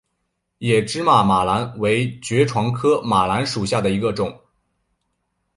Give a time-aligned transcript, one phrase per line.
[0.57, 4.35] 野芝麻马蓝为爵床科马蓝属下的一个种。